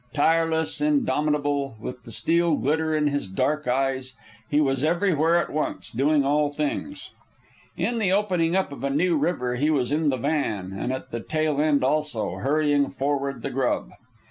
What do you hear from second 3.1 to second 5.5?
dark eyes, he was everywhere